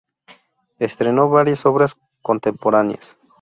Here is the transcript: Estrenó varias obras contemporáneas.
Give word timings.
Estrenó 0.79 1.29
varias 1.29 1.63
obras 1.67 1.95
contemporáneas. 2.23 3.17